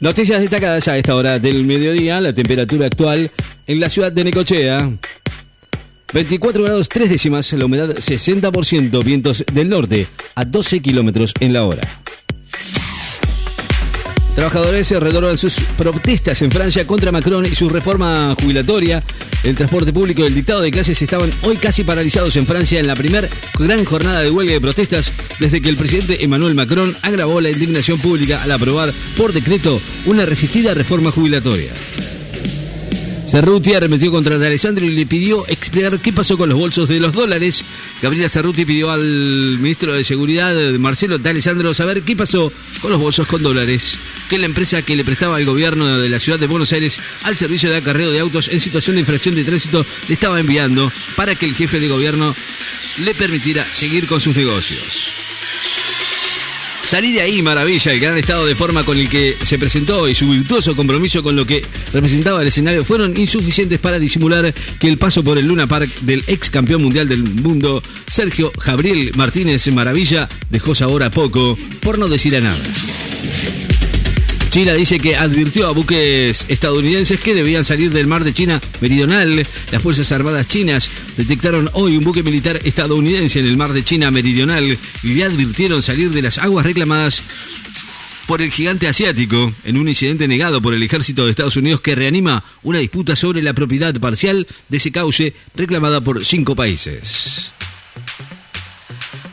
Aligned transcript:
Noticias 0.00 0.40
destacadas 0.40 0.86
a 0.86 0.96
esta 0.96 1.16
hora 1.16 1.40
del 1.40 1.64
mediodía, 1.64 2.20
la 2.20 2.32
temperatura 2.32 2.86
actual 2.86 3.32
en 3.66 3.80
la 3.80 3.88
ciudad 3.88 4.12
de 4.12 4.22
Necochea. 4.22 4.92
24 6.12 6.62
grados 6.62 6.88
3 6.88 7.10
décimas, 7.10 7.52
la 7.52 7.64
humedad 7.64 7.96
60%, 7.96 9.02
vientos 9.02 9.44
del 9.52 9.68
norte 9.68 10.06
a 10.36 10.44
12 10.44 10.80
kilómetros 10.80 11.34
en 11.40 11.52
la 11.52 11.64
hora. 11.64 11.80
Trabajadores 14.36 14.88
redoran 14.92 15.36
sus 15.36 15.58
protestas 15.76 16.42
en 16.42 16.52
Francia 16.52 16.86
contra 16.86 17.10
Macron 17.10 17.44
y 17.44 17.56
su 17.56 17.68
reforma 17.68 18.36
jubilatoria. 18.40 19.02
El 19.48 19.56
transporte 19.56 19.94
público 19.94 20.20
y 20.20 20.26
el 20.26 20.34
dictado 20.34 20.60
de 20.60 20.70
clases 20.70 21.00
estaban 21.00 21.32
hoy 21.40 21.56
casi 21.56 21.82
paralizados 21.82 22.36
en 22.36 22.44
Francia 22.44 22.80
en 22.80 22.86
la 22.86 22.94
primera 22.94 23.30
gran 23.58 23.82
jornada 23.86 24.20
de 24.20 24.30
huelga 24.30 24.52
de 24.52 24.60
protestas 24.60 25.10
desde 25.40 25.62
que 25.62 25.70
el 25.70 25.78
presidente 25.78 26.22
Emmanuel 26.22 26.54
Macron 26.54 26.94
agravó 27.00 27.40
la 27.40 27.48
indignación 27.48 27.98
pública 27.98 28.42
al 28.42 28.52
aprobar 28.52 28.92
por 29.16 29.32
decreto 29.32 29.80
una 30.04 30.26
resistida 30.26 30.74
reforma 30.74 31.10
jubilatoria. 31.10 31.70
Cerruti 33.28 33.74
arremetió 33.74 34.10
contra 34.10 34.36
Alessandro 34.36 34.86
y 34.86 34.90
le 34.90 35.04
pidió 35.04 35.46
explicar 35.48 35.98
qué 35.98 36.14
pasó 36.14 36.38
con 36.38 36.48
los 36.48 36.58
bolsos 36.58 36.88
de 36.88 36.98
los 36.98 37.12
dólares. 37.12 37.62
Gabriela 38.00 38.28
Cerruti 38.28 38.64
pidió 38.64 38.90
al 38.90 39.02
ministro 39.60 39.92
de 39.92 40.02
Seguridad, 40.02 40.54
Marcelo 40.78 41.18
D'Alessandro, 41.18 41.74
saber 41.74 42.02
qué 42.02 42.16
pasó 42.16 42.50
con 42.80 42.90
los 42.90 43.00
bolsos 43.00 43.26
con 43.26 43.42
dólares 43.42 43.98
que 44.28 44.38
la 44.38 44.46
empresa 44.46 44.82
que 44.82 44.96
le 44.96 45.04
prestaba 45.04 45.38
el 45.38 45.46
gobierno 45.46 45.98
de 45.98 46.08
la 46.08 46.18
ciudad 46.18 46.38
de 46.38 46.46
Buenos 46.46 46.72
Aires 46.72 46.98
al 47.24 47.36
servicio 47.36 47.70
de 47.70 47.76
acarreo 47.76 48.10
de 48.10 48.20
autos 48.20 48.48
en 48.48 48.60
situación 48.60 48.96
de 48.96 49.00
infracción 49.00 49.34
de 49.34 49.44
tránsito 49.44 49.84
le 50.06 50.14
estaba 50.14 50.40
enviando 50.40 50.90
para 51.16 51.34
que 51.34 51.46
el 51.46 51.54
jefe 51.54 51.80
de 51.80 51.88
gobierno 51.88 52.34
le 53.04 53.14
permitiera 53.14 53.66
seguir 53.72 54.06
con 54.06 54.20
sus 54.20 54.36
negocios. 54.36 55.27
Salí 56.88 57.12
de 57.12 57.20
ahí, 57.20 57.42
maravilla, 57.42 57.92
el 57.92 58.00
gran 58.00 58.16
estado 58.16 58.46
de 58.46 58.54
forma 58.54 58.82
con 58.82 58.98
el 58.98 59.10
que 59.10 59.36
se 59.42 59.58
presentó 59.58 60.08
y 60.08 60.14
su 60.14 60.30
virtuoso 60.30 60.74
compromiso 60.74 61.22
con 61.22 61.36
lo 61.36 61.46
que 61.46 61.62
representaba 61.92 62.40
el 62.40 62.48
escenario 62.48 62.82
fueron 62.82 63.14
insuficientes 63.14 63.78
para 63.78 63.98
disimular 63.98 64.54
que 64.80 64.88
el 64.88 64.96
paso 64.96 65.22
por 65.22 65.36
el 65.36 65.46
Luna 65.46 65.66
Park 65.66 65.90
del 66.00 66.24
ex 66.28 66.48
campeón 66.48 66.82
mundial 66.82 67.06
del 67.06 67.24
mundo, 67.24 67.82
Sergio 68.10 68.50
Gabriel 68.64 69.12
Martínez 69.16 69.70
Maravilla, 69.70 70.30
dejó 70.48 70.74
sabor 70.74 71.02
a 71.02 71.10
poco, 71.10 71.58
por 71.80 71.98
no 71.98 72.08
decir 72.08 72.34
a 72.36 72.40
nada. 72.40 72.58
China 74.58 74.74
dice 74.74 74.98
que 74.98 75.14
advirtió 75.14 75.68
a 75.68 75.72
buques 75.72 76.44
estadounidenses 76.48 77.20
que 77.20 77.32
debían 77.32 77.64
salir 77.64 77.92
del 77.92 78.08
mar 78.08 78.24
de 78.24 78.34
China 78.34 78.60
meridional. 78.80 79.46
Las 79.70 79.80
Fuerzas 79.80 80.10
Armadas 80.10 80.48
chinas 80.48 80.90
detectaron 81.16 81.70
hoy 81.74 81.96
un 81.96 82.02
buque 82.02 82.24
militar 82.24 82.58
estadounidense 82.64 83.38
en 83.38 83.46
el 83.46 83.56
mar 83.56 83.72
de 83.72 83.84
China 83.84 84.10
meridional 84.10 84.76
y 85.04 85.08
le 85.14 85.22
advirtieron 85.22 85.80
salir 85.80 86.10
de 86.10 86.22
las 86.22 86.38
aguas 86.38 86.66
reclamadas 86.66 87.22
por 88.26 88.42
el 88.42 88.50
gigante 88.50 88.88
asiático 88.88 89.54
en 89.62 89.78
un 89.78 89.88
incidente 89.88 90.26
negado 90.26 90.60
por 90.60 90.74
el 90.74 90.82
ejército 90.82 91.24
de 91.24 91.30
Estados 91.30 91.54
Unidos 91.54 91.80
que 91.80 91.94
reanima 91.94 92.42
una 92.64 92.80
disputa 92.80 93.14
sobre 93.14 93.42
la 93.42 93.54
propiedad 93.54 93.94
parcial 94.00 94.44
de 94.68 94.76
ese 94.76 94.90
cauce 94.90 95.34
reclamada 95.54 96.00
por 96.00 96.24
cinco 96.24 96.56
países. 96.56 97.52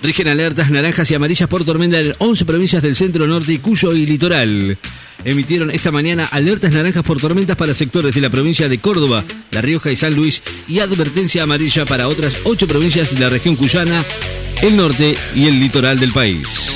Rigen 0.04 0.28
alertas 0.28 0.70
naranjas 0.70 1.10
y 1.10 1.16
amarillas 1.16 1.50
por 1.50 1.66
tormenta 1.66 2.00
en 2.00 2.14
11 2.20 2.46
provincias 2.46 2.84
del 2.84 2.96
centro 2.96 3.26
norte 3.26 3.54
y 3.54 3.58
Cuyo 3.58 3.92
y 3.92 4.06
litoral. 4.06 4.78
Emitieron 5.24 5.72
esta 5.72 5.92
mañana 5.92 6.26
alertas 6.26 6.72
naranjas 6.72 7.04
por 7.04 7.20
tormentas 7.20 7.56
para 7.56 7.74
sectores 7.74 8.14
de 8.14 8.22
la 8.22 8.30
provincia 8.30 8.70
de 8.70 8.78
Córdoba, 8.80 9.24
La 9.52 9.62
Rioja 9.62 9.92
y 9.92 9.96
San 9.96 10.16
Luis 10.16 10.42
y 10.68 10.80
advertencia 10.80 11.44
amarilla 11.44 11.86
para 11.86 12.08
otras 12.08 12.38
8 12.44 12.68
provincias 12.68 13.14
de 13.14 13.22
la 13.22 13.30
región 13.30 13.56
cuyana, 13.56 14.04
el 14.62 14.78
norte 14.78 15.18
y 15.34 15.48
el 15.48 15.60
litoral 15.60 16.00
del 16.00 16.12
país. 16.12 16.76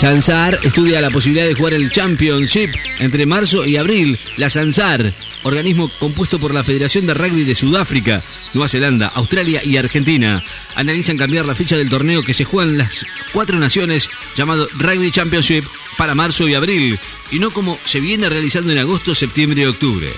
Sansar 0.00 0.58
estudia 0.62 1.02
la 1.02 1.10
posibilidad 1.10 1.46
de 1.46 1.54
jugar 1.54 1.74
el 1.74 1.90
Championship 1.90 2.70
entre 3.00 3.26
marzo 3.26 3.66
y 3.66 3.76
abril. 3.76 4.18
La 4.38 4.48
Sansar, 4.48 5.12
organismo 5.42 5.90
compuesto 5.98 6.38
por 6.38 6.54
la 6.54 6.64
Federación 6.64 7.06
de 7.06 7.14
Rugby 7.14 7.44
de 7.44 7.54
Sudáfrica, 7.54 8.22
Nueva 8.54 8.68
Zelanda, 8.68 9.12
Australia 9.14 9.62
y 9.64 9.76
Argentina, 9.76 10.42
analizan 10.76 11.16
cambiar 11.16 11.46
la 11.46 11.54
fecha 11.54 11.76
del 11.76 11.88
torneo 11.88 12.22
que 12.22 12.34
se 12.34 12.44
juega 12.44 12.70
en 12.70 12.78
las 12.78 13.06
cuatro 13.32 13.58
naciones 13.58 14.10
llamado 14.36 14.68
Rugby 14.78 15.10
Championship 15.10 15.64
para 15.96 16.14
marzo 16.14 16.48
y 16.48 16.54
abril, 16.54 16.98
y 17.30 17.38
no 17.38 17.50
como 17.50 17.78
se 17.84 18.00
viene 18.00 18.28
realizando 18.28 18.72
en 18.72 18.78
agosto, 18.78 19.14
septiembre 19.14 19.62
y 19.62 19.66
octubre. 19.66 20.10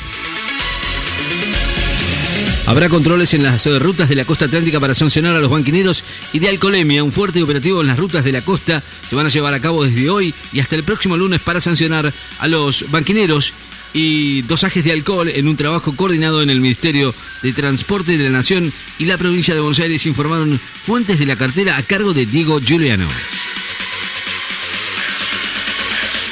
Habrá 2.66 2.88
controles 2.88 3.34
en 3.34 3.42
las 3.42 3.66
rutas 3.66 4.08
de 4.08 4.14
la 4.14 4.24
costa 4.24 4.44
atlántica 4.44 4.78
para 4.78 4.94
sancionar 4.94 5.34
a 5.34 5.40
los 5.40 5.50
banquineros 5.50 6.04
y 6.32 6.38
de 6.38 6.48
alcoholemia. 6.48 7.02
Un 7.02 7.10
fuerte 7.10 7.42
operativo 7.42 7.80
en 7.80 7.88
las 7.88 7.98
rutas 7.98 8.24
de 8.24 8.32
la 8.32 8.42
costa 8.42 8.82
se 9.08 9.16
van 9.16 9.26
a 9.26 9.30
llevar 9.30 9.52
a 9.52 9.60
cabo 9.60 9.84
desde 9.84 10.08
hoy 10.08 10.32
y 10.52 10.60
hasta 10.60 10.76
el 10.76 10.84
próximo 10.84 11.16
lunes 11.16 11.40
para 11.40 11.60
sancionar 11.60 12.12
a 12.38 12.48
los 12.48 12.90
banquineros 12.90 13.52
y 13.94 14.42
dosajes 14.42 14.84
de 14.84 14.92
alcohol 14.92 15.28
en 15.28 15.48
un 15.48 15.56
trabajo 15.56 15.94
coordinado 15.94 16.42
en 16.42 16.50
el 16.50 16.60
Ministerio 16.60 17.14
de 17.42 17.52
Transporte 17.52 18.16
de 18.16 18.24
la 18.24 18.30
Nación 18.30 18.72
y 18.98 19.04
la 19.06 19.18
provincia 19.18 19.54
de 19.54 19.60
Buenos 19.60 19.80
Aires, 19.80 20.06
informaron 20.06 20.58
fuentes 20.58 21.18
de 21.18 21.26
la 21.26 21.36
cartera 21.36 21.76
a 21.76 21.82
cargo 21.82 22.14
de 22.14 22.26
Diego 22.26 22.60
Giuliano 22.60 23.06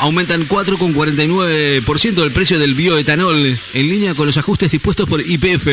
aumentan 0.00 0.48
4,49% 0.48 2.22
el 2.22 2.30
precio 2.32 2.58
del 2.58 2.74
bioetanol, 2.74 3.58
en 3.74 3.88
línea 3.88 4.14
con 4.14 4.26
los 4.26 4.36
ajustes 4.36 4.72
dispuestos 4.72 5.08
por 5.08 5.20
IPF. 5.20 5.66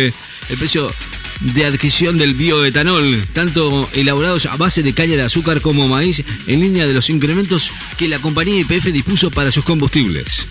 El 0.49 0.57
precio 0.57 0.91
de 1.39 1.65
adquisición 1.65 2.17
del 2.17 2.33
bioetanol, 2.33 3.25
tanto 3.33 3.89
elaborados 3.93 4.45
a 4.45 4.55
base 4.57 4.83
de 4.83 4.93
caña 4.93 5.15
de 5.15 5.23
azúcar 5.23 5.61
como 5.61 5.87
maíz, 5.87 6.23
en 6.47 6.59
línea 6.59 6.87
de 6.87 6.93
los 6.93 7.09
incrementos 7.09 7.71
que 7.97 8.07
la 8.07 8.19
compañía 8.19 8.59
IPF 8.59 8.87
dispuso 8.87 9.31
para 9.31 9.51
sus 9.51 9.63
combustibles. 9.63 10.45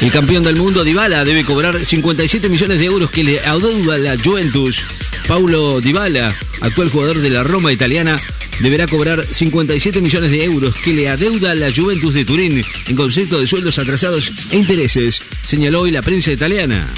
El 0.00 0.10
campeón 0.10 0.42
del 0.42 0.56
mundo, 0.56 0.82
Dybala, 0.82 1.26
debe 1.26 1.44
cobrar 1.44 1.84
57 1.84 2.48
millones 2.48 2.78
de 2.78 2.86
euros 2.86 3.10
que 3.10 3.22
le 3.22 3.38
adeuda 3.40 3.98
la 3.98 4.16
Juventus. 4.18 4.82
Paulo 5.28 5.82
Dybala, 5.82 6.34
actual 6.62 6.88
jugador 6.88 7.18
de 7.18 7.28
la 7.28 7.42
Roma 7.42 7.70
italiana, 7.70 8.18
deberá 8.60 8.86
cobrar 8.86 9.22
57 9.30 10.00
millones 10.00 10.30
de 10.30 10.44
euros 10.44 10.74
que 10.76 10.94
le 10.94 11.10
adeuda 11.10 11.54
la 11.54 11.70
Juventus 11.70 12.14
de 12.14 12.24
Turín 12.24 12.64
en 12.88 12.96
concepto 12.96 13.38
de 13.38 13.46
sueldos 13.46 13.78
atrasados 13.78 14.32
e 14.50 14.56
intereses, 14.56 15.20
señaló 15.44 15.82
hoy 15.82 15.90
la 15.90 16.00
prensa 16.00 16.32
italiana. 16.32 16.88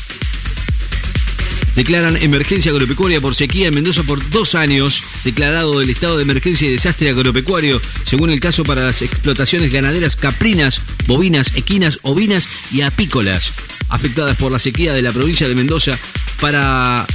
Declaran 1.76 2.16
emergencia 2.18 2.70
agropecuaria 2.70 3.20
por 3.20 3.34
sequía 3.34 3.68
en 3.68 3.74
Mendoza 3.74 4.02
por 4.02 4.28
dos 4.30 4.54
años, 4.54 5.02
declarado 5.24 5.80
el 5.80 5.88
estado 5.88 6.16
de 6.16 6.22
emergencia 6.22 6.68
y 6.68 6.72
desastre 6.72 7.08
agropecuario, 7.10 7.80
según 8.04 8.30
el 8.30 8.40
caso 8.40 8.62
para 8.62 8.84
las 8.84 9.00
explotaciones 9.00 9.72
ganaderas 9.72 10.16
caprinas, 10.16 10.82
bovinas, 11.06 11.56
equinas, 11.56 11.98
ovinas 12.02 12.46
y 12.72 12.82
apícolas, 12.82 13.52
afectadas 13.88 14.36
por 14.36 14.52
la 14.52 14.58
sequía 14.58 14.92
de 14.92 15.02
la 15.02 15.12
provincia 15.12 15.48
de 15.48 15.54
Mendoza 15.54 15.98
para 16.40 17.06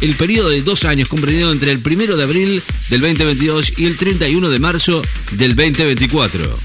el 0.00 0.14
periodo 0.14 0.50
de 0.50 0.60
dos 0.60 0.84
años 0.84 1.08
comprendido 1.08 1.50
entre 1.50 1.70
el 1.70 1.78
1 1.78 2.16
de 2.16 2.22
abril 2.22 2.62
del 2.90 3.00
2022 3.00 3.72
y 3.78 3.86
el 3.86 3.96
31 3.96 4.50
de 4.50 4.58
marzo 4.58 5.02
del 5.32 5.56
2024. 5.56 6.58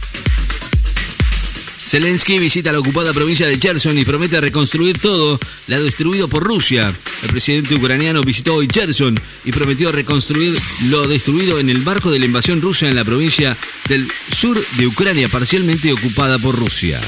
Zelensky 1.90 2.38
visita 2.38 2.72
la 2.72 2.78
ocupada 2.78 3.14
provincia 3.14 3.48
de 3.48 3.58
Cherson 3.58 3.98
y 3.98 4.06
promete 4.06 4.40
reconstruir 4.40 5.00
todo 5.00 5.40
lo 5.68 5.84
destruido 5.84 6.28
por 6.28 6.44
Rusia. 6.44 6.94
El 7.24 7.30
presidente 7.30 7.74
ucraniano 7.74 8.22
visitó 8.22 8.54
hoy 8.54 8.68
Cherson 8.68 9.20
y 9.44 9.52
prometió 9.52 9.92
reconstruir 9.92 10.56
lo 10.90 11.08
destruido 11.08 11.58
en 11.58 11.68
el 11.68 11.80
barco 11.80 12.12
de 12.12 12.20
la 12.20 12.26
invasión 12.26 12.62
rusa 12.62 12.88
en 12.88 12.96
la 12.96 13.04
provincia 13.04 13.58
del 13.88 14.08
sur 14.32 14.64
de 14.78 14.86
Ucrania 14.86 15.30
parcialmente 15.30 15.92
ocupada 15.92 16.38
por 16.38 16.56
Rusia. 16.56 17.02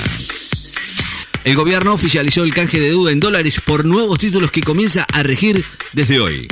El 1.43 1.55
gobierno 1.55 1.93
oficializó 1.93 2.41
el 2.41 2.51
canje 2.51 2.79
de 2.79 2.87
deuda 2.87 3.11
en 3.11 3.19
dólares 3.19 3.61
por 3.63 3.85
nuevos 3.85 4.17
títulos 4.17 4.49
que 4.49 4.61
comienza 4.61 5.05
a 5.13 5.21
regir 5.21 5.63
desde 5.93 6.19
hoy. 6.19 6.47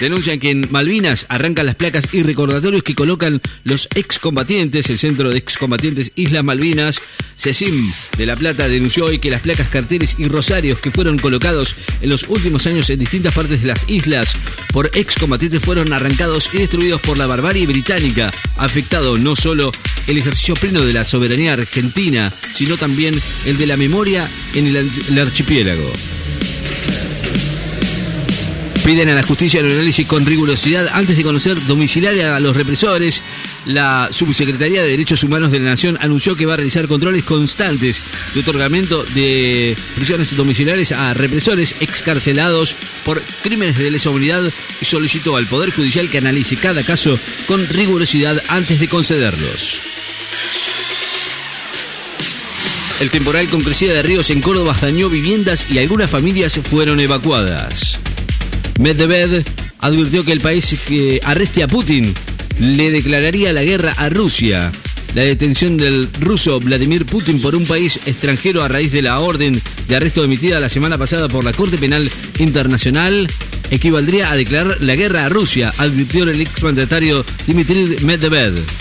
Denuncian 0.00 0.40
que 0.40 0.50
en 0.50 0.66
Malvinas 0.70 1.26
arrancan 1.28 1.66
las 1.66 1.74
placas 1.74 2.08
y 2.10 2.22
recordatorios 2.22 2.82
que 2.82 2.94
colocan 2.94 3.40
los 3.64 3.86
excombatientes. 3.94 4.88
El 4.88 4.98
Centro 4.98 5.30
de 5.30 5.36
Excombatientes 5.36 6.12
Islas 6.16 6.42
Malvinas, 6.42 7.00
CECIM 7.36 7.92
de 8.16 8.26
La 8.26 8.34
Plata, 8.34 8.66
denunció 8.66 9.04
hoy 9.04 9.18
que 9.18 9.30
las 9.30 9.42
placas, 9.42 9.68
carteles 9.68 10.16
y 10.18 10.26
rosarios 10.26 10.78
que 10.78 10.90
fueron 10.90 11.18
colocados 11.18 11.76
en 12.00 12.08
los 12.08 12.24
últimos 12.28 12.66
años 12.66 12.88
en 12.88 12.98
distintas 12.98 13.34
partes 13.34 13.60
de 13.60 13.66
las 13.66 13.88
islas 13.90 14.34
por 14.72 14.90
excombatientes 14.94 15.62
fueron 15.62 15.92
arrancados 15.92 16.48
y 16.52 16.58
destruidos 16.58 17.00
por 17.02 17.18
la 17.18 17.26
barbarie 17.26 17.66
británica, 17.66 18.32
afectado 18.56 19.18
no 19.18 19.36
solo 19.36 19.72
el 20.06 20.18
ejercicio 20.18 20.54
pleno 20.54 20.82
de 20.82 20.92
la 20.92 21.04
soberanía 21.04 21.52
argentina, 21.52 22.32
sino 22.54 22.76
también 22.76 23.14
el 23.46 23.58
de 23.58 23.66
la 23.66 23.76
memoria 23.76 24.28
en 24.54 24.66
el, 24.66 25.18
archipiélago. 25.18 25.92
Piden 28.84 29.10
a 29.10 29.14
la 29.14 29.22
justicia 29.22 29.60
el 29.60 29.70
análisis 29.70 30.08
con 30.08 30.24
rigurosidad 30.24 30.88
antes 30.94 31.16
de 31.16 31.22
conocer 31.22 31.62
domiciliaria 31.66 32.34
a 32.34 32.40
los 32.40 32.56
represores. 32.56 33.20
La 33.66 34.08
Subsecretaría 34.10 34.82
de 34.82 34.88
Derechos 34.88 35.22
Humanos 35.22 35.52
de 35.52 35.58
la 35.58 35.70
Nación 35.70 35.98
anunció 36.00 36.34
que 36.34 36.46
va 36.46 36.54
a 36.54 36.56
realizar 36.56 36.88
controles 36.88 37.24
constantes 37.24 38.02
de 38.34 38.40
otorgamiento 38.40 39.04
de 39.14 39.76
prisiones 39.94 40.34
domiciliares 40.34 40.92
a 40.92 41.12
represores 41.12 41.76
excarcelados 41.80 42.74
por 43.04 43.20
crímenes 43.42 43.76
de 43.76 43.90
lesa 43.90 44.10
humanidad 44.10 44.42
y 44.80 44.84
solicitó 44.84 45.36
al 45.36 45.46
Poder 45.46 45.72
Judicial 45.72 46.08
que 46.08 46.18
analice 46.18 46.56
cada 46.56 46.82
caso 46.82 47.18
con 47.46 47.66
rigurosidad 47.66 48.42
antes 48.48 48.80
de 48.80 48.88
concederlos. 48.88 49.78
El 53.00 53.10
temporal 53.10 53.48
con 53.48 53.62
crecida 53.62 53.92
de 53.92 54.02
ríos 54.02 54.30
en 54.30 54.40
Córdoba 54.40 54.76
dañó 54.80 55.08
viviendas 55.08 55.70
y 55.70 55.78
algunas 55.78 56.10
familias 56.10 56.58
fueron 56.68 56.98
evacuadas. 56.98 58.00
Medvedev 58.80 59.44
advirtió 59.78 60.24
que 60.24 60.32
el 60.32 60.40
país 60.40 60.74
que 60.88 61.20
arreste 61.24 61.62
a 61.62 61.68
Putin 61.68 62.14
le 62.58 62.90
declararía 62.90 63.52
la 63.52 63.62
guerra 63.62 63.92
a 63.98 64.08
Rusia. 64.08 64.72
La 65.14 65.22
detención 65.22 65.76
del 65.76 66.08
ruso 66.18 66.58
Vladimir 66.60 67.04
Putin 67.04 67.42
por 67.42 67.54
un 67.54 67.66
país 67.66 68.00
extranjero 68.06 68.62
a 68.62 68.68
raíz 68.68 68.90
de 68.90 69.02
la 69.02 69.20
orden 69.20 69.60
de 69.86 69.96
arresto 69.96 70.24
emitida 70.24 70.60
la 70.60 70.70
semana 70.70 70.96
pasada 70.96 71.28
por 71.28 71.44
la 71.44 71.52
Corte 71.52 71.76
Penal 71.76 72.10
Internacional 72.38 73.28
equivaldría 73.70 74.32
a 74.32 74.36
declarar 74.36 74.78
la 74.80 74.96
guerra 74.96 75.26
a 75.26 75.28
Rusia, 75.28 75.74
advirtió 75.76 76.24
el 76.24 76.40
exmandatario 76.40 77.24
Dmitry 77.46 77.98
Medvedev. 78.02 78.79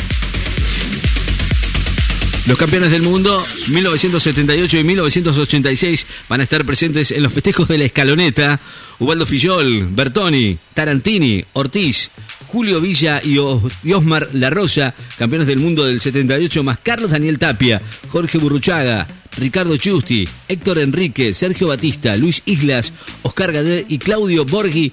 Los 2.49 2.57
campeones 2.57 2.89
del 2.89 3.03
mundo 3.03 3.45
1978 3.67 4.79
y 4.79 4.83
1986 4.83 6.07
van 6.27 6.39
a 6.39 6.43
estar 6.43 6.65
presentes 6.65 7.11
en 7.11 7.21
los 7.21 7.31
festejos 7.31 7.67
de 7.67 7.77
la 7.77 7.85
escaloneta. 7.85 8.59
Ubaldo 8.97 9.27
Fillol, 9.27 9.87
Bertoni, 9.91 10.57
Tarantini, 10.73 11.45
Ortiz, 11.53 12.09
Julio 12.47 12.81
Villa 12.81 13.21
y, 13.23 13.37
Osmar 13.37 14.29
La 14.33 14.49
Rosa, 14.49 14.95
campeones 15.19 15.47
del 15.47 15.59
mundo 15.59 15.85
del 15.85 16.01
78, 16.01 16.63
más 16.63 16.79
Carlos 16.79 17.11
Daniel 17.11 17.37
Tapia, 17.37 17.83
Jorge 18.09 18.39
Burruchaga, 18.39 19.07
Ricardo 19.37 19.77
Chusti, 19.77 20.27
Héctor 20.47 20.79
Enrique, 20.79 21.35
Sergio 21.35 21.67
Batista, 21.67 22.17
Luis 22.17 22.41
Islas, 22.45 22.93
Oscar 23.21 23.51
Gadel 23.51 23.85
y 23.89 23.99
Claudio 23.99 24.43
Borghi, 24.43 24.91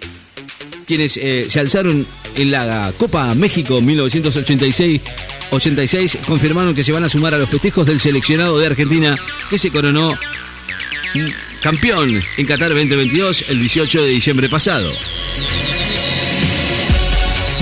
quienes 0.86 1.16
eh, 1.16 1.46
se 1.48 1.60
alzaron 1.60 2.06
en 2.36 2.50
la 2.50 2.92
Copa 2.96 3.34
México 3.34 3.80
1986 3.80 5.00
86 5.50 6.18
confirmaron 6.26 6.74
que 6.74 6.84
se 6.84 6.92
van 6.92 7.04
a 7.04 7.08
sumar 7.08 7.34
a 7.34 7.38
los 7.38 7.48
festejos 7.48 7.86
del 7.86 8.00
seleccionado 8.00 8.58
de 8.58 8.66
Argentina 8.66 9.16
que 9.50 9.58
se 9.58 9.70
coronó 9.70 10.16
campeón 11.62 12.20
en 12.36 12.46
Qatar 12.46 12.68
2022 12.68 13.50
el 13.50 13.60
18 13.60 14.02
de 14.02 14.08
diciembre 14.08 14.48
pasado. 14.48 14.90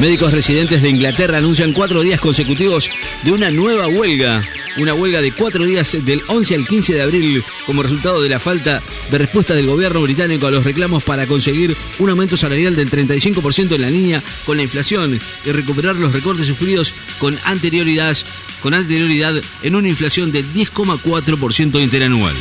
Médicos 0.01 0.33
residentes 0.33 0.83
de 0.83 0.91
Inglaterra 0.91 1.39
anuncian 1.39 1.73
cuatro 1.73 2.03
días 2.03 2.21
consecutivos 2.21 2.91
de 3.23 3.33
una 3.33 3.51
nueva 3.51 3.87
huelga 3.87 4.43
una 4.79 4.95
huelga 4.95 5.21
de 5.21 5.33
cuatro 5.33 5.65
días 5.65 5.97
del 6.05 6.23
11 6.27 6.55
al 6.55 6.67
15 6.67 6.95
de 6.95 7.03
abril 7.03 7.45
como 7.67 7.83
resultado 7.83 8.23
de 8.23 8.29
la 8.29 8.39
falta 8.39 8.83
de 9.11 9.19
respuesta 9.19 9.55
del 9.55 9.67
gobierno 9.67 10.01
británico 10.03 10.47
a 10.47 10.51
los 10.51 10.65
reclamos 10.65 11.03
para 11.03 11.27
conseguir 11.27 11.77
un 11.99 12.11
aumento 12.11 12.37
salarial 12.37 12.75
del 12.75 12.91
35% 12.91 13.75
en 13.75 13.83
la 13.83 13.91
línea 13.91 14.23
con 14.45 14.57
la 14.57 14.63
inflación 14.63 15.19
y 15.45 15.53
recuperar 15.53 15.97
los 15.97 16.13
recortes 16.13 16.47
sufridos 16.47 16.93
con 17.19 17.39
anterioridad, 17.45 18.17
con 18.63 18.75
anterioridad 18.75 19.35
en 19.63 19.77
una 19.77 19.89
inflación 19.89 20.33
del 20.33 20.45
10,4% 20.53 21.83
interanual. 21.83 22.35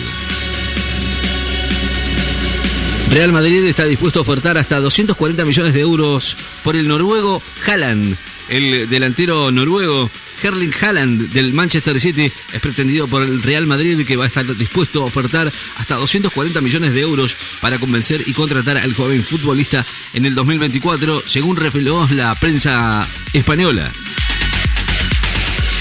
Real 3.12 3.32
Madrid 3.32 3.64
está 3.66 3.86
dispuesto 3.86 4.20
a 4.20 4.22
ofertar 4.24 4.58
hasta 4.58 4.80
240 4.80 5.46
millones 5.46 5.74
de 5.76 5.82
euros 5.82 6.36
por 6.64 6.76
el 6.76 6.88
noruego 6.88 7.44
Haaland. 7.68 8.18
El 8.50 8.90
delantero 8.90 9.52
noruego 9.52 10.10
Herling 10.44 10.74
Haaland 10.82 11.30
del 11.30 11.54
Manchester 11.54 12.00
City 12.02 12.30
es 12.52 12.60
pretendido 12.60 13.08
por 13.08 13.24
el 13.24 13.42
Real 13.42 13.66
Madrid 13.66 14.06
que 14.06 14.18
va 14.18 14.26
a 14.26 14.28
estar 14.28 14.46
dispuesto 14.58 15.02
a 15.02 15.06
ofertar 15.06 15.52
hasta 15.78 15.96
240 15.96 16.60
millones 16.60 16.94
de 16.94 17.02
euros 17.02 17.36
para 17.62 17.80
convencer 17.80 18.22
y 18.26 18.34
contratar 18.34 18.78
al 18.78 18.94
joven 18.94 19.24
futbolista 19.24 19.86
en 20.14 20.26
el 20.26 20.36
2024, 20.36 21.24
según 21.26 21.56
reveló 21.56 22.08
la 22.12 22.36
prensa 22.36 23.08
española. 23.32 23.92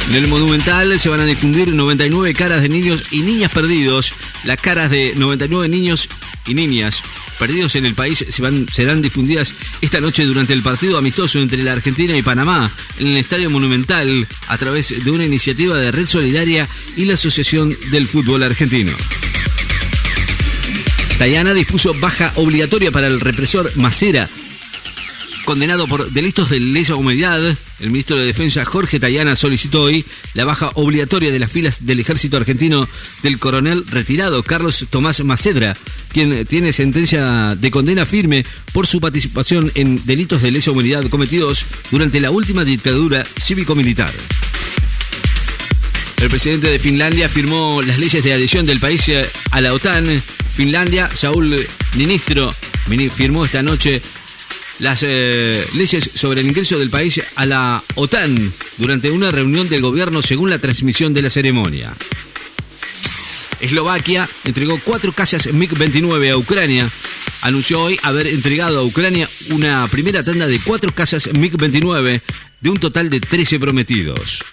En 0.09 0.17
el 0.17 0.29
Monumental 0.29 0.99
se 1.01 1.09
van 1.09 1.21
a 1.21 1.25
difundir 1.25 1.75
99 1.75 2.35
caras 2.35 2.63
de 2.63 2.69
niños 2.69 3.13
y 3.13 3.23
niñas 3.23 3.51
perdidos. 3.51 4.13
Las 4.45 4.61
caras 4.61 4.91
de 4.91 5.15
99 5.17 5.69
niños 5.69 6.09
y 6.47 6.55
niñas 6.55 7.03
perdidos 7.39 7.75
en 7.77 7.87
el 7.87 7.95
país 7.95 8.25
se 8.29 8.43
van, 8.43 8.67
serán 8.71 9.03
difundidas 9.03 9.55
esta 9.81 10.01
noche 10.01 10.25
durante 10.25 10.53
el 10.53 10.63
partido 10.63 10.99
amistoso 10.99 11.41
entre 11.41 11.63
la 11.63 11.73
Argentina 11.73 12.17
y 12.17 12.23
Panamá 12.23 12.71
en 12.99 13.09
el 13.09 13.17
Estadio 13.17 13.51
Monumental 13.51 14.27
a 14.49 14.59
través 14.59 15.05
de 15.05 15.11
una 15.11 15.25
iniciativa 15.25 15.77
de 15.77 15.91
Red 15.91 16.07
Solidaria 16.07 16.69
y 16.97 17.05
la 17.05 17.15
Asociación 17.15 17.77
del 17.91 18.07
Fútbol 18.07 18.43
Argentino. 18.43 18.93
Tayana 21.19 21.55
dispuso 21.55 21.95
baja 21.95 22.33
obligatoria 22.37 22.91
para 22.91 23.07
el 23.07 23.21
represor 23.21 23.71
Macera 23.77 24.29
condenado 25.45 25.87
por 25.87 26.11
delitos 26.11 26.51
de 26.51 26.61
lesa 26.61 26.97
humanidad, 26.97 27.41
el 27.81 27.91
ministro 27.91 28.17
de 28.17 28.27
Defensa 28.27 28.65
Jorge 28.65 29.01
Tayana 29.01 29.37
solicitó 29.37 29.83
hoy 29.83 30.05
la 30.35 30.45
baja 30.45 30.71
obligatoria 30.75 31.31
de 31.31 31.39
las 31.39 31.51
filas 31.51 31.85
del 31.87 32.01
ejército 32.01 32.37
argentino 32.37 32.89
del 33.23 33.39
coronel 33.39 33.85
retirado 33.89 34.43
Carlos 34.43 34.87
Tomás 34.91 35.23
Macedra, 35.25 35.77
quien 36.13 36.47
tiene 36.47 36.73
sentencia 36.73 37.55
de 37.57 37.71
condena 37.71 38.07
firme 38.07 38.45
por 38.73 38.87
su 38.87 39.01
participación 39.01 39.71
en 39.75 40.05
delitos 40.07 40.43
de 40.43 40.51
lesa 40.51 40.71
humanidad 40.71 41.05
cometidos 41.09 41.65
durante 41.91 42.21
la 42.21 42.31
última 42.31 42.65
dictadura 42.65 43.27
cívico-militar. 43.39 44.13
El 46.23 46.29
presidente 46.29 46.69
de 46.69 46.79
Finlandia 46.79 47.29
firmó 47.29 47.83
las 47.83 47.99
leyes 47.99 48.23
de 48.23 48.33
adhesión 48.33 48.65
del 48.65 48.79
país 48.79 49.11
a 49.51 49.61
la 49.61 49.75
OTAN. 49.75 50.23
Finlandia, 50.55 51.11
Saúl 51.15 51.67
Ministro, 51.97 52.55
firmó 53.11 53.45
esta 53.45 53.63
noche 53.63 54.01
las 54.83 55.05
eh, 55.05 55.65
leyes 55.77 56.11
sobre 56.15 56.41
el 56.41 56.49
ingreso 56.49 56.77
del 56.79 56.91
país 56.91 57.23
a 57.37 57.47
la 57.47 57.83
OTAN 57.95 58.53
durante 58.79 59.11
una 59.11 59.31
reunión 59.31 59.69
del 59.69 59.81
gobierno 59.81 60.23
según 60.23 60.51
la 60.51 60.59
transmisión 60.59 61.15
de 61.15 61.23
la 61.23 61.31
ceremonia. 61.31 61.95
Eslovaquia 63.61 64.29
entregó 64.45 64.81
cuatro 64.85 65.13
casas 65.13 65.47
MiG-29 65.47 66.33
a 66.33 66.37
Ucrania. 66.37 66.91
Anunció 67.43 67.81
hoy 67.81 67.97
haber 68.03 68.27
entregado 68.27 68.81
a 68.81 68.85
Ucrania 68.85 69.29
una 69.51 69.87
primera 69.87 70.25
tanda 70.25 70.49
de 70.49 70.59
cuatro 70.59 70.93
casas 70.93 71.29
MiG-29 71.33 72.21
de 72.61 72.71
un 72.71 72.77
total 72.79 73.09
de 73.09 73.21
13 73.21 73.61
prometidos. 73.61 74.45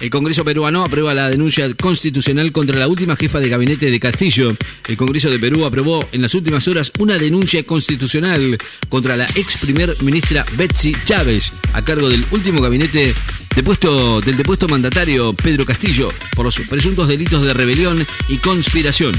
El 0.00 0.08
Congreso 0.08 0.44
peruano 0.46 0.82
aprueba 0.82 1.12
la 1.12 1.28
denuncia 1.28 1.68
constitucional 1.74 2.52
contra 2.52 2.80
la 2.80 2.88
última 2.88 3.16
jefa 3.16 3.38
de 3.38 3.50
gabinete 3.50 3.90
de 3.90 4.00
Castillo. 4.00 4.56
El 4.88 4.96
Congreso 4.96 5.30
de 5.30 5.38
Perú 5.38 5.66
aprobó 5.66 6.00
en 6.12 6.22
las 6.22 6.34
últimas 6.34 6.66
horas 6.68 6.90
una 6.98 7.18
denuncia 7.18 7.62
constitucional 7.64 8.56
contra 8.88 9.14
la 9.16 9.26
ex 9.34 9.58
primer 9.58 9.94
ministra 10.02 10.46
Betsy 10.56 10.96
Chávez 11.04 11.52
a 11.74 11.82
cargo 11.82 12.08
del 12.08 12.24
último 12.30 12.62
gabinete 12.62 13.14
del 13.54 14.36
depuesto 14.36 14.68
mandatario 14.68 15.34
Pedro 15.34 15.66
Castillo 15.66 16.10
por 16.34 16.46
los 16.46 16.58
presuntos 16.60 17.08
delitos 17.08 17.44
de 17.44 17.52
rebelión 17.52 18.06
y 18.28 18.38
conspiración. 18.38 19.12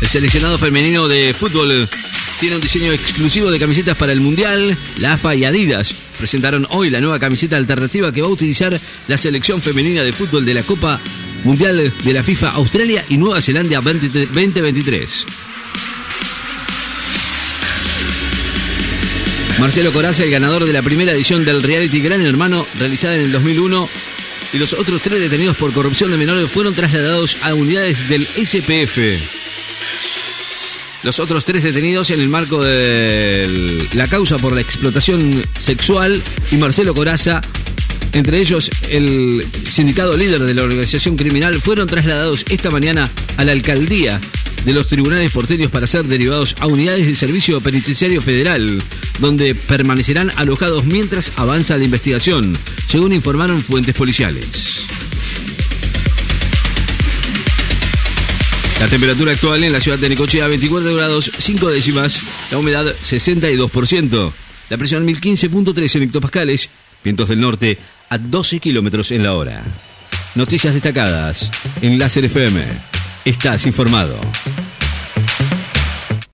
El 0.00 0.08
seleccionado 0.08 0.58
femenino 0.58 1.06
de 1.06 1.32
fútbol 1.32 1.88
tiene 2.40 2.56
un 2.56 2.62
diseño 2.62 2.92
exclusivo 2.92 3.50
de 3.50 3.58
camisetas 3.58 3.96
para 3.96 4.12
el 4.12 4.20
Mundial. 4.20 4.76
La 4.98 5.14
AFA 5.14 5.34
y 5.34 5.44
Adidas 5.44 5.94
presentaron 6.18 6.66
hoy 6.70 6.90
la 6.90 7.00
nueva 7.00 7.18
camiseta 7.18 7.56
alternativa 7.56 8.12
que 8.12 8.20
va 8.20 8.28
a 8.28 8.30
utilizar 8.30 8.78
la 9.08 9.18
selección 9.18 9.60
femenina 9.62 10.02
de 10.02 10.12
fútbol 10.12 10.44
de 10.44 10.54
la 10.54 10.62
Copa 10.62 11.00
Mundial 11.44 11.92
de 12.04 12.12
la 12.12 12.22
FIFA 12.22 12.50
Australia 12.50 13.04
y 13.08 13.16
Nueva 13.16 13.40
Zelanda 13.40 13.80
2023. 13.80 15.26
Marcelo 19.58 19.92
Coraza, 19.92 20.24
el 20.24 20.30
ganador 20.30 20.66
de 20.66 20.72
la 20.72 20.82
primera 20.82 21.12
edición 21.12 21.44
del 21.44 21.62
reality 21.62 22.00
Gran 22.00 22.20
Hermano 22.20 22.66
realizada 22.78 23.14
en 23.14 23.22
el 23.22 23.32
2001, 23.32 23.88
y 24.52 24.58
los 24.58 24.74
otros 24.74 25.00
tres 25.00 25.18
detenidos 25.20 25.56
por 25.56 25.72
corrupción 25.72 26.10
de 26.10 26.18
menores 26.18 26.50
fueron 26.50 26.74
trasladados 26.74 27.38
a 27.42 27.54
unidades 27.54 28.08
del 28.08 28.26
SPF. 28.26 29.55
Los 31.06 31.20
otros 31.20 31.44
tres 31.44 31.62
detenidos 31.62 32.10
en 32.10 32.20
el 32.20 32.28
marco 32.28 32.64
de 32.64 33.86
la 33.92 34.08
causa 34.08 34.38
por 34.38 34.52
la 34.52 34.60
explotación 34.60 35.40
sexual 35.56 36.20
y 36.50 36.56
Marcelo 36.56 36.94
Coraza, 36.94 37.40
entre 38.12 38.40
ellos 38.40 38.68
el 38.90 39.46
sindicato 39.70 40.16
líder 40.16 40.42
de 40.42 40.52
la 40.52 40.64
organización 40.64 41.14
criminal, 41.14 41.60
fueron 41.60 41.86
trasladados 41.86 42.44
esta 42.50 42.70
mañana 42.70 43.08
a 43.36 43.44
la 43.44 43.52
alcaldía 43.52 44.20
de 44.64 44.72
los 44.72 44.88
tribunales 44.88 45.30
porteños 45.30 45.70
para 45.70 45.86
ser 45.86 46.06
derivados 46.06 46.56
a 46.58 46.66
unidades 46.66 47.06
de 47.06 47.14
servicio 47.14 47.60
penitenciario 47.60 48.20
federal, 48.20 48.82
donde 49.20 49.54
permanecerán 49.54 50.32
alojados 50.34 50.86
mientras 50.86 51.30
avanza 51.36 51.78
la 51.78 51.84
investigación, 51.84 52.52
según 52.88 53.12
informaron 53.12 53.62
fuentes 53.62 53.94
policiales. 53.94 54.86
La 58.80 58.88
temperatura 58.88 59.32
actual 59.32 59.64
en 59.64 59.72
la 59.72 59.80
ciudad 59.80 59.98
de 59.98 60.08
Necochea 60.10 60.46
24 60.48 60.94
grados 60.94 61.30
5 61.38 61.70
décimas, 61.70 62.20
la 62.50 62.58
humedad 62.58 62.84
62%, 63.02 64.32
la 64.68 64.76
presión 64.76 65.06
1015.3 65.06 65.96
en 65.96 66.02
hectopascales, 66.02 66.68
vientos 67.02 67.28
del 67.28 67.40
norte 67.40 67.78
a 68.10 68.18
12 68.18 68.60
kilómetros 68.60 69.12
en 69.12 69.22
la 69.22 69.34
hora. 69.34 69.64
Noticias 70.34 70.74
destacadas 70.74 71.50
en 71.80 71.98
Láser 71.98 72.26
FM. 72.26 72.62
Estás 73.24 73.66
informado. 73.66 74.20